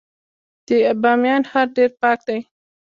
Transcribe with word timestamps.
د 0.67 0.69
بامیان 1.01 1.41
ښار 1.49 1.67
ډیر 1.75 1.89
پاک 2.01 2.19
دی 2.27 2.39